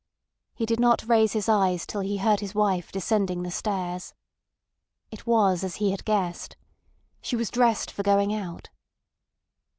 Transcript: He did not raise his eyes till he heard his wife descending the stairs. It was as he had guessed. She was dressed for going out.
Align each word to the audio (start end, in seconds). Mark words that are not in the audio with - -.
He 0.55 0.65
did 0.65 0.79
not 0.79 1.07
raise 1.07 1.33
his 1.33 1.47
eyes 1.47 1.85
till 1.85 2.01
he 2.01 2.17
heard 2.17 2.39
his 2.39 2.55
wife 2.55 2.91
descending 2.91 3.43
the 3.43 3.51
stairs. 3.51 4.15
It 5.11 5.27
was 5.27 5.63
as 5.63 5.75
he 5.75 5.91
had 5.91 6.05
guessed. 6.05 6.57
She 7.21 7.35
was 7.35 7.51
dressed 7.51 7.91
for 7.91 8.01
going 8.01 8.33
out. 8.33 8.71